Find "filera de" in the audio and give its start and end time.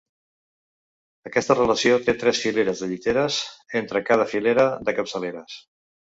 4.31-4.95